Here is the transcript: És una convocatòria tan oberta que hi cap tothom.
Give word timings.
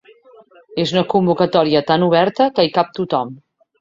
És 0.83 0.93
una 0.95 1.03
convocatòria 1.13 1.83
tan 1.91 2.07
oberta 2.09 2.49
que 2.57 2.67
hi 2.69 2.73
cap 2.79 2.91
tothom. 3.03 3.37